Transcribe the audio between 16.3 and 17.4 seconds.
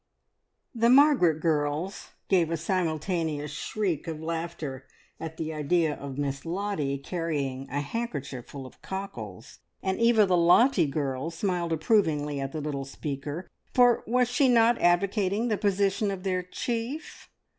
chief?